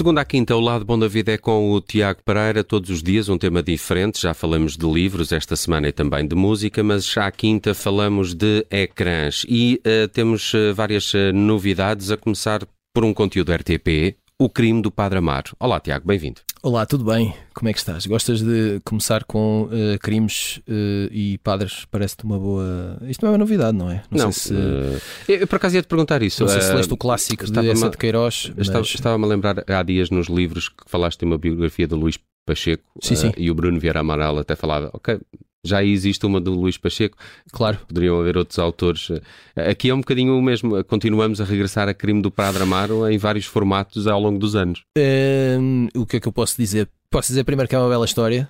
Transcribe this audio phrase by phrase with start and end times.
[0.00, 3.02] Segunda à quinta, o lado bom da vida é com o Tiago Pereira, todos os
[3.02, 4.22] dias um tema diferente.
[4.22, 8.32] Já falamos de livros esta semana e também de música, mas já à quinta falamos
[8.32, 14.16] de ecrãs e uh, temos uh, várias uh, novidades, a começar por um conteúdo RTP,
[14.40, 15.54] O Crime do Padre Amaro.
[15.60, 16.40] Olá, Tiago, bem-vindo.
[16.62, 17.34] Olá, tudo bem?
[17.52, 18.06] Como é que estás?
[18.06, 21.84] Gostas de começar com uh, crimes uh, e padres?
[21.90, 22.96] Parece-te uma boa.
[23.02, 24.02] Isto não é uma novidade, não é?
[24.10, 24.54] Não, não se...
[24.54, 26.42] uh, eu por acaso ia te perguntar isso.
[26.42, 28.50] Não sei se leste o clássico de essa de Queiroz.
[28.56, 28.68] Mas...
[28.94, 32.84] Estava-me a lembrar há dias nos livros que falaste de uma biografia de Luís Pacheco
[33.02, 33.32] sim, sim.
[33.36, 35.20] e o Bruno Vieira Amaral até falava, ok,
[35.64, 37.16] já existe uma do Luís Pacheco.
[37.52, 37.78] Claro.
[37.86, 39.08] Poderiam haver outros autores.
[39.54, 40.82] Aqui é um bocadinho o mesmo.
[40.84, 44.82] Continuamos a regressar a crime do Padre Amaro em vários formatos ao longo dos anos.
[44.96, 46.88] Um, o que é que eu posso dizer?
[47.10, 48.48] Posso dizer primeiro que é uma bela história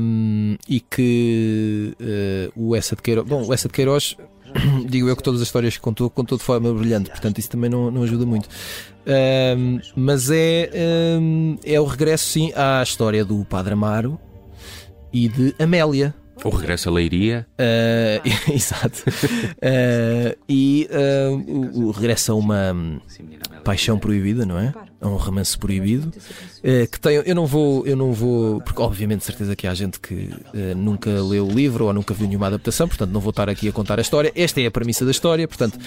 [0.00, 3.26] um, e que uh, o Essa de Queiroz.
[3.26, 4.16] Bom, o Essa de Queiroz,
[4.88, 7.70] digo eu que todas as histórias que contou, contou de forma brilhante, portanto isso também
[7.70, 8.48] não, não ajuda muito.
[9.06, 10.68] Um, mas é,
[11.64, 14.18] é o regresso, sim, à história do Padre Amaro
[15.12, 16.12] e de Amélia.
[16.44, 17.46] O regresso à leiria.
[17.52, 19.02] Uh, exato.
[19.08, 23.00] Uh, e uh, o, o, regresso a uma
[23.64, 24.74] paixão proibida, não é?
[25.00, 26.12] A um romance proibido.
[26.90, 29.98] que tem, eu não vou, eu não vou, porque obviamente de certeza que há gente
[29.98, 30.30] que
[30.76, 33.72] nunca leu o livro ou nunca viu nenhuma adaptação, portanto não vou estar aqui a
[33.72, 34.32] contar a história.
[34.34, 35.78] Esta é a premissa da história, portanto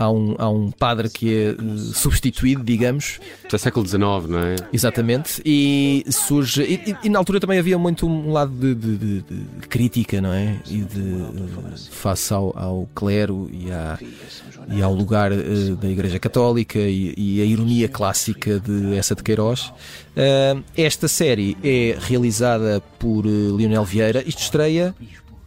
[0.00, 3.20] há um, há um padre que é uh, substituído, digamos.
[3.48, 4.56] Do século XIX, não é?
[4.72, 5.42] Exatamente.
[5.44, 6.62] E surge.
[6.62, 10.20] E, e, e na altura também havia muito um lado de, de, de, de crítica,
[10.20, 10.56] não é?
[10.66, 11.00] E de.
[11.00, 13.98] Uh, face ao, ao clero e, à,
[14.70, 19.22] e ao lugar uh, da Igreja Católica e, e, a ironia clássica de essa de
[19.22, 19.66] Queiroz.
[20.16, 24.22] Uh, esta série é realizada por uh, Lionel Vieira.
[24.26, 24.94] Isto estreia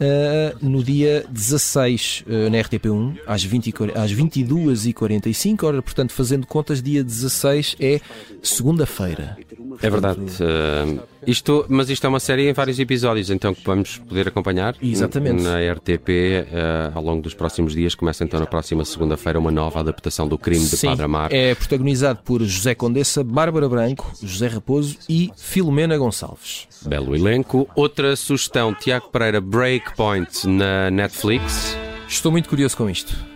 [0.03, 5.63] Uh, no dia 16 uh, na RTP1, às, 20 às 22h45.
[5.63, 8.01] Ora, portanto, fazendo contas, dia 16 é
[8.41, 9.37] segunda-feira.
[9.81, 10.19] É verdade.
[10.21, 14.75] Uh, isto, mas isto é uma série em vários episódios, então que vamos poder acompanhar
[14.81, 15.41] Exatamente.
[15.43, 17.95] na RTP uh, ao longo dos próximos dias.
[17.95, 21.33] Começa então na próxima segunda-feira uma nova adaptação do crime de Sim, Padre Amar.
[21.33, 26.67] É protagonizado por José Condessa, Bárbara Branco, José Raposo e Filomena Gonçalves.
[26.85, 27.67] Belo elenco.
[27.75, 31.77] Outra sugestão, Tiago Pereira, Breakpoint na Netflix.
[32.07, 33.32] Estou muito curioso com isto.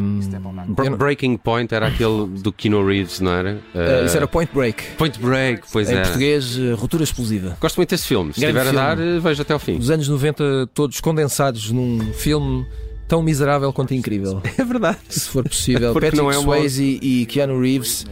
[0.00, 3.60] Um, Breaking Point era aquele do Keanu Reeves, não era?
[3.74, 4.82] Uh, isso era Point Break.
[4.96, 6.00] Point Break, pois em é.
[6.00, 7.56] Em português, uh, Ruptura Explosiva.
[7.60, 8.32] Gosto muito desse filme.
[8.32, 9.78] Se estiver a dar, vejo até ao fim.
[9.78, 12.66] Os anos 90 todos condensados num filme
[13.08, 14.42] tão miserável quanto incrível.
[14.58, 14.98] É verdade.
[15.08, 15.92] Se for possível.
[15.94, 16.34] Patrick não é.
[16.34, 18.06] Swayze e Keanu Reeves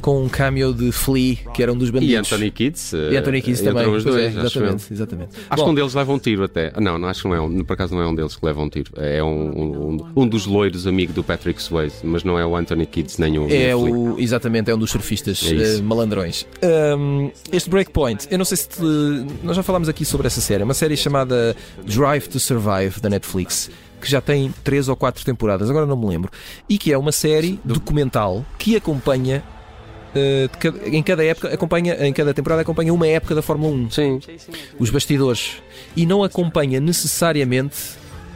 [0.00, 2.14] com um cameo de Flea, que era um dos bandidos.
[2.14, 2.92] E Anthony Kids.
[2.92, 3.86] E Anthony Kids também.
[3.86, 5.30] Os dois, é, exatamente, exatamente.
[5.48, 6.72] Acho Bom, que um deles leva um tiro até.
[6.80, 8.60] Não, não acho que não é um, por acaso não é um deles que leva
[8.60, 8.92] um tiro.
[8.96, 12.86] É um, um, um dos loiros amigo do Patrick Swayze, mas não é o Anthony
[12.86, 13.48] Kids nem o.
[13.50, 16.46] É o, exatamente, é um dos surfistas é uh, malandrões.
[16.98, 18.82] Um, este Breakpoint, eu não sei se te,
[19.42, 23.08] nós já falámos aqui sobre essa série, é uma série chamada Drive to Survive da
[23.08, 26.30] Netflix que já tem três ou quatro temporadas, agora não me lembro,
[26.68, 29.44] e que é uma série documental que acompanha
[30.10, 33.90] Uh, em cada época acompanha, em cada temporada acompanha uma época da Fórmula 1.
[33.90, 34.20] Sim.
[34.78, 35.62] Os bastidores.
[35.96, 37.76] E não acompanha necessariamente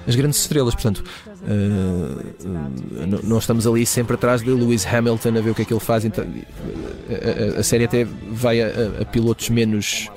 [0.06, 0.74] as grandes estrelas.
[0.74, 1.04] Portanto,
[1.42, 5.64] uh, uh, nós estamos ali sempre atrás de Lewis Hamilton a ver o que é
[5.64, 6.04] que ele faz.
[6.04, 6.24] Então,
[7.10, 8.68] a, a, a série até vai a,
[9.00, 10.08] a pilotos menos.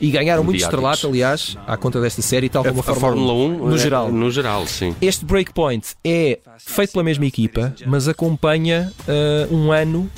[0.00, 3.62] E ganharam muito estrelato, aliás, à conta desta série, tal como a, a Fórmula, 1,
[3.64, 4.12] 1 no é, geral.
[4.12, 4.94] No geral, sim.
[5.02, 8.92] Este Breakpoint é feito pela mesma equipa, mas acompanha
[9.50, 10.08] um ano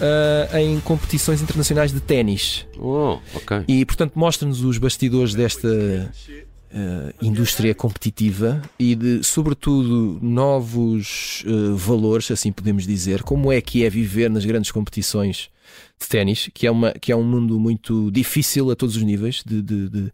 [0.00, 2.66] uh, em competições internacionais de ténis.
[2.78, 3.64] Oh, ok.
[3.68, 12.30] E, portanto, mostra-nos os bastidores desta uh, indústria competitiva e de, sobretudo, novos uh, valores,
[12.30, 13.22] assim podemos dizer.
[13.22, 15.50] Como é que é viver nas grandes competições
[16.00, 19.42] de ténis, que, é uma, que é um mundo muito difícil a todos os níveis.
[19.46, 20.12] De, de, de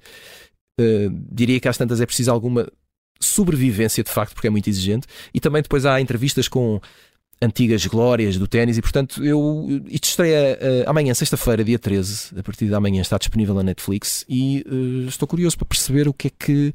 [1.32, 2.70] diria que às tantas é preciso alguma
[3.18, 5.06] sobrevivência de facto, porque é muito exigente.
[5.32, 6.80] E também depois há entrevistas com
[7.40, 12.42] antigas glórias do ténis e portanto eu isto estreia uh, amanhã, sexta-feira, dia 13 a
[12.42, 16.28] partir de amanhã está disponível na Netflix e uh, estou curioso para perceber o que
[16.28, 16.72] é que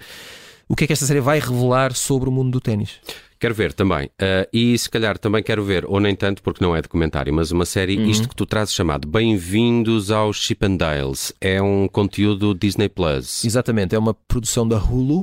[0.67, 2.99] o que é que esta série vai revelar sobre o mundo do ténis
[3.41, 4.05] Quero ver também.
[4.05, 7.49] Uh, e se calhar também quero ver, ou nem tanto porque não é documentário, mas
[7.49, 8.05] uma série, uhum.
[8.05, 11.33] isto que tu trazes chamado Bem-vindos aos Chippendales.
[11.41, 13.43] É um conteúdo Disney Plus.
[13.43, 15.21] Exatamente, é uma produção da Hulu.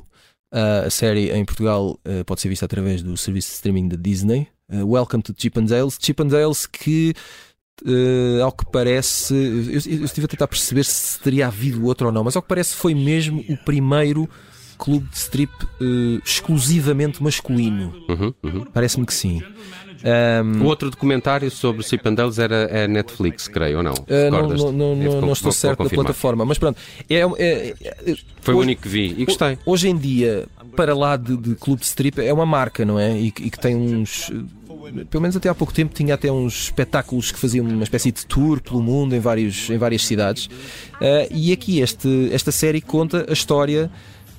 [0.52, 3.96] Uh, a série em Portugal uh, pode ser vista através do serviço de streaming da
[3.96, 4.48] Disney.
[4.70, 5.98] Uh, Welcome to Chippendales.
[5.98, 7.14] Chippendales que,
[7.86, 12.12] uh, ao que parece, eu, eu, estive a tentar perceber se teria havido outro ou
[12.12, 14.28] não, mas ao que parece foi mesmo o primeiro
[14.76, 17.94] clube de strip uh, exclusivamente masculino.
[18.10, 18.64] Uhum, uhum.
[18.66, 19.42] Parece-me que sim.
[20.04, 23.94] Um, o outro documentário sobre o Cipandales era a é Netflix, creio, ou não?
[23.94, 26.78] Uh, não, não, não, não, não estou certo da plataforma, mas pronto.
[27.08, 29.58] É, é, é, Foi hoje, o único que vi e gostei.
[29.66, 33.18] Hoje em dia, para lá de, de clube de strip, é uma marca, não é?
[33.18, 34.30] E, e que tem uns
[35.10, 38.26] pelo menos até há pouco tempo, tinha até uns espetáculos que faziam uma espécie de
[38.26, 40.46] tour pelo mundo em, vários, em várias cidades.
[40.46, 43.90] Uh, e aqui este, esta série conta a história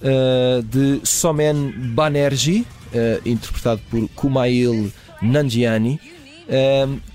[0.01, 4.91] uh, de Somen Banerjee, uh, interpretado por Kumail
[5.21, 5.99] Nanjiani.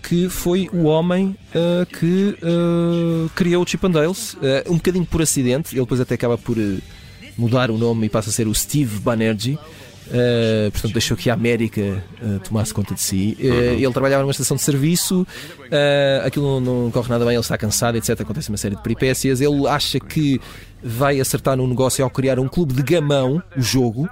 [0.03, 1.37] que foi o homem
[1.99, 2.37] que
[3.35, 4.37] criou o Chip and Dales,
[4.69, 6.57] um bocadinho por acidente, ele depois até acaba por
[7.37, 9.59] mudar o nome e passa a ser o Steve Banerjee.
[10.07, 13.37] Uh, portanto, deixou que a América uh, tomasse conta de si.
[13.41, 15.27] Uh, ele trabalhava numa estação de serviço,
[16.25, 18.21] aquilo não, não, corre nada bem, ele está cansado, etc.
[18.21, 19.41] Acontece uma série de peripécias.
[19.41, 20.41] Ele acha que
[20.83, 24.09] vai acertar no negócio ao criar um clube de gamão, o jogo.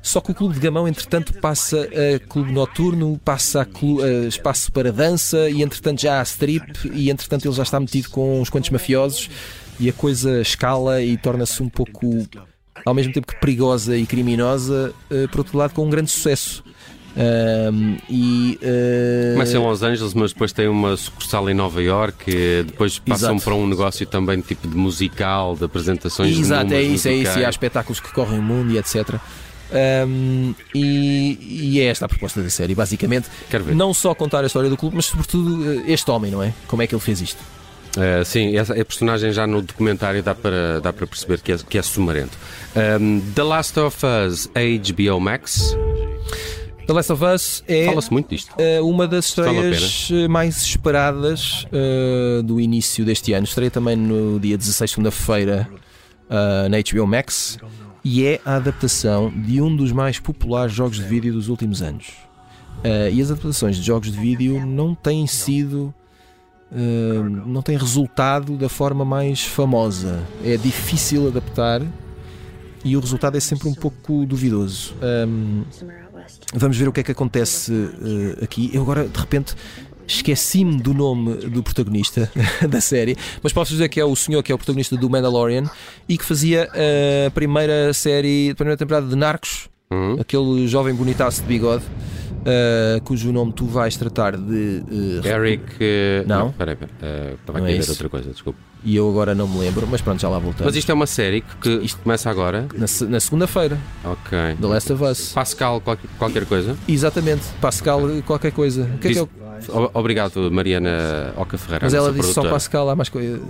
[0.00, 4.72] Só que o clube de gamão, entretanto, passa a clube noturno, passa a, a espaço
[4.72, 8.50] para dança e, entretanto, já há strip e, entretanto, ele já está metido com uns
[8.50, 9.30] quantos mafiosos
[9.78, 12.26] e a coisa escala e torna-se um pouco
[12.84, 16.62] ao mesmo tempo que perigosa e criminosa, uh, por outro lado, com um grande sucesso.
[17.16, 19.34] Um, e, uh...
[19.34, 22.24] Começa em Los Angeles, mas depois tem uma sucursal em Nova York,
[22.66, 23.44] depois passam Exato.
[23.44, 27.26] para um negócio também tipo de musical, de apresentações Exato, de é isso, musicais.
[27.26, 29.20] é isso, e há espetáculos que correm o mundo e etc.
[29.74, 33.28] Um, e, e, é esta a proposta da série, basicamente.
[33.74, 36.52] Não só contar a história do clube, mas sobretudo eh, este homem, não é?
[36.68, 37.42] Como é que ele fez isto?
[37.96, 41.58] Uh, sim, essa, a personagem já no documentário dá para, dá para perceber que é,
[41.58, 42.36] que é sumarento.
[43.00, 45.76] Um, The Last of Us HBO Max.
[46.86, 47.88] The Last of Us é.
[47.88, 53.44] Uh, uma das estreias mais esperadas uh, do início deste ano.
[53.44, 55.68] Estreia também no dia 16, segunda-feira,
[56.28, 57.58] uh, na HBO Max.
[58.04, 62.08] E é a adaptação de um dos mais populares jogos de vídeo dos últimos anos.
[63.10, 65.94] e as adaptações de jogos de vídeo não têm sido
[66.74, 70.22] uh, não tem resultado da forma mais famosa.
[70.44, 71.80] É difícil adaptar
[72.84, 74.94] e o resultado é sempre um pouco duvidoso.
[75.26, 75.64] Um,
[76.52, 78.70] vamos ver o que é que acontece uh, aqui.
[78.74, 79.54] Eu agora, de repente,
[80.06, 82.30] esqueci-me do nome do protagonista
[82.68, 85.64] da série, mas posso dizer que é o senhor que é o protagonista do Mandalorian
[86.06, 86.68] e que fazia
[87.26, 90.20] a primeira série, a primeira temporada de Narcos, uhum.
[90.20, 91.84] aquele jovem bonitaço de bigode
[92.44, 94.82] uh, cujo nome tu vais tratar de.
[94.90, 95.64] Uh, Eric.
[95.74, 96.50] Uh, não?
[96.50, 98.58] Espera aí, estava aqui a ver outra coisa, desculpa.
[98.84, 100.66] E eu agora não me lembro, mas pronto, já lá voltamos.
[100.66, 102.68] Mas isto é uma série que, isto começa agora?
[102.74, 103.78] Na, na segunda-feira.
[104.04, 104.38] Ok.
[104.60, 105.32] The Last of Us.
[105.32, 106.76] Pascal, qualquer, qualquer coisa?
[106.86, 108.82] Exatamente, Pascal, qualquer coisa.
[108.82, 109.28] O que é que eu...
[109.94, 111.86] Obrigado, Mariana Oca Ferreira.
[111.86, 112.48] Mas ela disse produtora.
[112.48, 113.40] só Pascal, há mais coisa.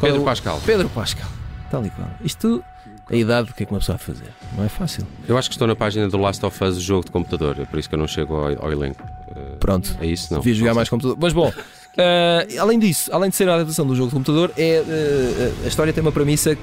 [0.00, 0.62] Pedro é Pascal.
[0.64, 1.28] Pedro Pascal.
[1.70, 2.10] Tal e qual.
[2.22, 2.62] Isto
[3.10, 4.30] a idade, o que é que uma pessoa vai fazer?
[4.56, 5.06] Não é fácil.
[5.28, 7.78] Eu acho que estou na página do Last of Us jogo de computador, é por
[7.78, 9.02] isso que eu não chego ao, ao elenco.
[9.30, 9.96] Uh, Pronto.
[10.00, 10.40] É isso, não.
[10.40, 11.18] Devia jogar mais computador.
[11.20, 11.52] Mas bom, uh,
[12.60, 15.92] além disso, além de ser a adaptação do jogo de computador, é, uh, a história
[15.92, 16.56] tem uma premissa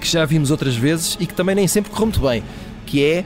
[0.00, 2.42] que já vimos outras vezes e que também nem sempre correu muito bem,
[2.86, 3.24] que é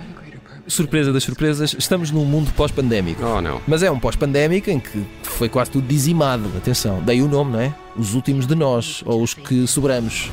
[0.67, 3.23] surpresa das surpresas, estamos num mundo pós-pandémico.
[3.25, 3.61] Oh, não.
[3.67, 6.51] Mas é um pós-pandémico em que foi quase tudo dizimado.
[6.57, 7.75] Atenção, daí o nome, não é?
[7.97, 10.31] Os últimos de nós, ou os que sobramos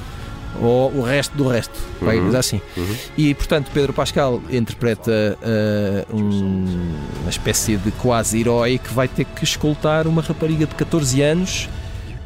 [0.61, 2.35] ou o resto do resto, vai uhum.
[2.37, 2.61] assim.
[2.77, 2.95] Uhum.
[3.17, 9.25] E portanto, Pedro Pascal interpreta uh, um, uma espécie de quase herói que vai ter
[9.25, 11.69] que escoltar uma rapariga de 14 anos.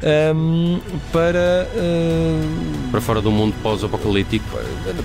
[0.00, 0.78] Um,
[1.10, 4.44] para uh, para fora do mundo pós-apocalíptico.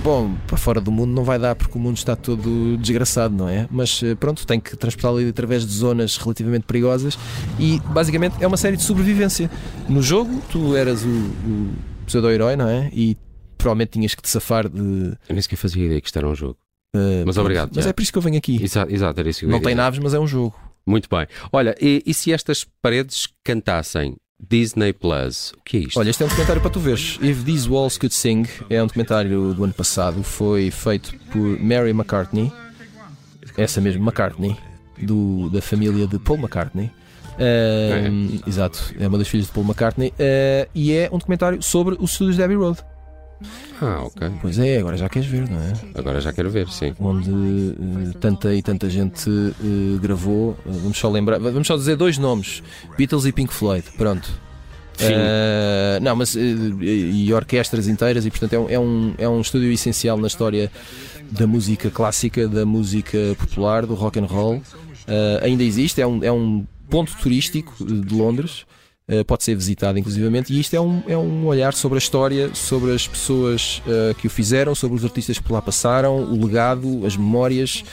[0.04, 3.50] Bom, para fora do mundo não vai dar porque o mundo está todo desgraçado, não
[3.50, 3.68] é?
[3.72, 7.18] Mas eh, pronto, tem que transportá-lo através de zonas relativamente perigosas
[7.60, 9.50] e basicamente é uma série de sobrevivência.
[9.90, 11.70] No jogo, tu eras o, o
[12.06, 12.90] pseudo-herói, não é?
[12.94, 13.18] E
[13.58, 14.82] provavelmente tinhas que te safar de.
[14.82, 16.58] Eu nem sequer fazia ideia que isto era um jogo.
[16.96, 17.72] Uh, mas obrigado.
[17.74, 17.90] Mas já.
[17.90, 18.62] é por isso que eu venho aqui.
[18.62, 20.56] Exato, exato era isso que eu Não tem naves, mas é um jogo.
[20.86, 21.26] Muito bem.
[21.52, 25.98] Olha, e, e, se estas paredes cantassem Disney Plus, o que é isto?
[25.98, 27.18] Olha, este é um documentário para tu veres.
[27.22, 30.22] If These Walls Could Sing é um documentário do ano passado.
[30.24, 32.52] Foi feito por Mary McCartney,
[33.58, 34.58] essa mesmo McCartney,
[35.02, 36.92] do, da família de Paul McCartney.
[37.34, 38.50] Uh, é.
[38.50, 42.12] Exato, é uma das filhas de Paul McCartney uh, e é um documentário sobre os
[42.12, 42.80] estúdios de Abbey Road.
[43.82, 44.32] Ah, ok.
[44.42, 45.74] Pois é, agora já queres ver, não é?
[45.96, 46.94] Agora já quero ver, sim.
[47.00, 50.58] Onde uh, tanta e tanta gente uh, gravou.
[50.66, 52.64] vamos só lembrar, vamos só dizer dois nomes:
[52.98, 53.86] Beatles e Pink Floyd.
[53.98, 54.32] Pronto.
[55.02, 59.72] Uh, não, mas e orquestras inteiras, e portanto é um, é, um, é um estúdio
[59.72, 60.72] essencial na história
[61.32, 64.62] da música clássica, da música popular, do rock and roll.
[65.42, 68.66] ainda existe, é um, é um ponto turístico de Londres.
[69.06, 72.56] Uh, pode ser visitado inclusivamente e isto é um, é um olhar sobre a história,
[72.56, 76.46] sobre as pessoas uh, que o fizeram, sobre os artistas que por lá passaram, o
[76.46, 77.84] legado, as memórias,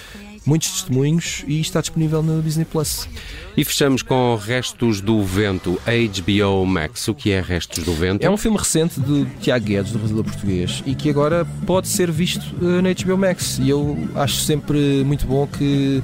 [0.47, 3.09] muitos testemunhos e está disponível no Disney Plus.
[3.57, 7.09] E fechamos com Restos do Vento, HBO Max.
[7.09, 8.25] O que é Restos do Vento?
[8.25, 12.09] É um filme recente de Tiago Guedes, do realizador português, e que agora pode ser
[12.09, 13.59] visto uh, na HBO Max.
[13.59, 16.01] E eu acho sempre muito bom que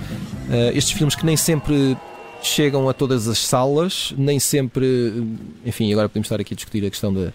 [0.75, 1.97] estes filmes que nem sempre
[2.43, 5.13] chegam a todas as salas, nem sempre.
[5.65, 7.33] Enfim, agora podemos estar aqui a discutir a questão de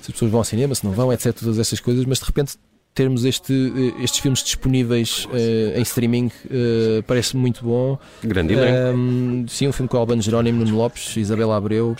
[0.00, 1.32] se as pessoas vão ao cinema, se não vão, etc.
[1.32, 2.56] Todas essas coisas, mas de repente
[2.94, 3.72] termos este,
[4.02, 7.98] estes filmes disponíveis uh, em streaming uh, parece muito bom.
[8.22, 8.98] Grande elenco.
[8.98, 11.96] Um, sim, um filme com Albano Jerónimo, Nuno Lopes, Isabela Abreu.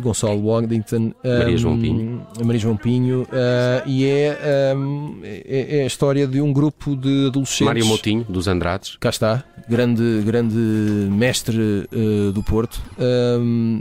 [0.00, 5.86] Gonçalo Waddington, Maria João Pinho, Maria João Pinho uh, e é, um, é, é, a
[5.86, 7.66] história de um grupo de adolescentes.
[7.66, 8.96] Mário Motinho, dos Andrades.
[9.00, 12.80] Cá está, grande, grande mestre uh, do Porto.
[12.98, 13.80] Um,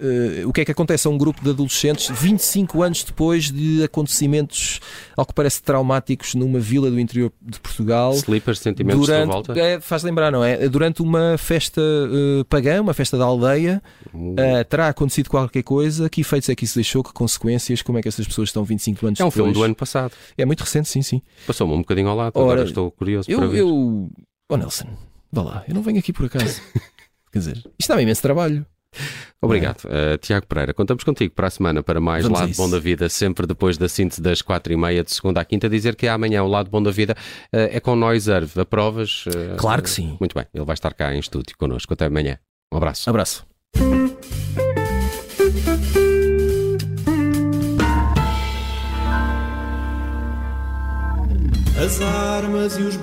[0.00, 3.82] Uh, o que é que acontece a um grupo de adolescentes 25 anos depois de
[3.82, 4.78] acontecimentos,
[5.16, 8.12] ao que parece traumáticos, numa vila do interior de Portugal.
[8.12, 9.58] Slippers, sentimentos durante, de volta.
[9.58, 10.68] É, faz lembrar, não é?
[10.68, 13.82] Durante uma festa uh, pagã, uma festa da aldeia,
[14.14, 14.64] uh.
[14.68, 16.08] terá acontecido qualquer coisa.
[16.08, 17.02] Que efeitos é que isso deixou?
[17.02, 17.82] Que consequências?
[17.82, 19.20] Como é que essas pessoas estão 25 anos depois?
[19.20, 19.34] É um depois?
[19.34, 20.12] filme do ano passado.
[20.36, 21.20] É muito recente, sim, sim.
[21.44, 23.58] Passou-me um bocadinho ao lado, Ora, agora estou curioso eu, para ver.
[23.58, 24.08] Eu...
[24.48, 24.86] Oh Nelson,
[25.30, 26.60] vá lá, eu não venho aqui por acaso.
[27.32, 28.66] Quer dizer, isto dá imenso trabalho.
[29.40, 29.84] Obrigado.
[29.84, 33.08] Uh, Tiago Pereira, contamos contigo para a semana para mais Vamos Lado Bom da Vida,
[33.08, 35.68] sempre depois da síntese das quatro e meia de segunda à quinta.
[35.68, 37.14] Dizer que amanhã o Lado Bom da Vida
[37.52, 38.60] uh, é com Noiserve.
[38.60, 39.26] Aprovas?
[39.26, 40.16] Uh, claro que sim.
[40.18, 41.92] Muito bem, ele vai estar cá em estúdio connosco.
[41.92, 42.38] Até amanhã.
[42.72, 43.08] Um abraço.
[43.08, 43.46] Abraço.
[51.80, 52.96] As armas e os